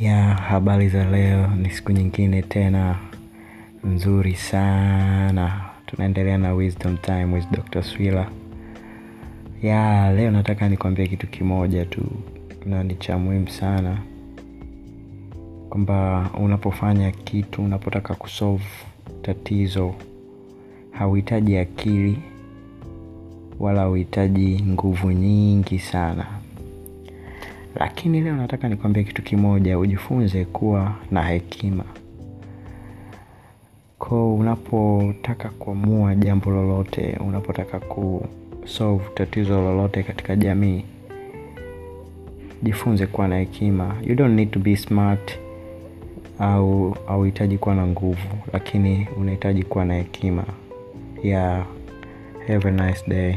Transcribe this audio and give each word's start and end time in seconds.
ya 0.00 0.34
habari 0.34 0.88
za 0.88 1.04
leo 1.04 1.46
ni 1.46 1.70
siku 1.70 1.92
nyingine 1.92 2.42
tena 2.42 2.96
nzuri 3.84 4.34
sana. 4.34 5.60
Tunaendelea 5.86 6.38
na 6.38 6.52
wisdom 6.54 6.96
time 6.96 7.24
with 7.24 7.50
dr 7.50 7.82
swila 7.82 8.28
ya 9.62 10.12
leo 10.12 10.30
nataka 10.30 10.68
nikuambia 10.68 11.06
kitu 11.06 11.26
kimoja 11.26 11.84
tu 11.84 12.02
na 12.66 12.82
ni 12.84 12.94
cha 12.94 13.18
muhimu 13.18 13.48
sana. 13.48 13.98
Kwamba 15.70 16.30
unapofanya 16.40 17.10
kitu 17.10 17.64
unapotaka 17.64 18.14
kusolve 18.14 18.64
tatizo 19.22 19.94
hauhitaji 20.90 21.58
akili 21.58 22.18
wala 23.60 23.80
hauhitaji 23.80 24.62
nguvu 24.68 25.12
nyingi 25.12 25.78
sana 25.78 26.26
lakini 27.76 28.20
leo 28.20 28.36
nataka 28.36 28.68
nikwambie 28.68 29.04
kitu 29.04 29.22
kimoja 29.22 29.78
ujifunze 29.78 30.44
kuwa 30.44 30.94
na 31.10 31.22
hekima. 31.22 31.84
Ko 33.98 34.34
unapotaka 34.34 35.48
kuamua 35.48 36.14
jambo 36.14 36.50
lolote 36.50 37.16
unapotaka 37.26 37.80
kusolve 37.80 39.04
tatizo 39.14 39.62
lolote 39.62 40.02
katika 40.02 40.36
jamii 40.36 40.84
jifunze 42.62 43.06
kuwa 43.06 43.28
na 43.28 43.36
hekima. 43.38 43.96
You 44.06 44.14
don't 44.14 44.34
need 44.34 44.50
to 44.50 44.58
be 44.58 44.76
smart 44.76 45.38
au 46.38 46.96
auhitaji 47.08 47.58
kuwa 47.58 47.74
na 47.74 47.86
nguvu 47.86 48.28
lakini 48.52 49.08
unahitaji 49.16 49.62
kuwa 49.62 49.84
na 49.84 49.94
hekima. 49.94 50.44
Yeah 51.22 51.66
have 52.48 52.64
a 52.64 52.70
nice 52.70 53.02
day 53.08 53.36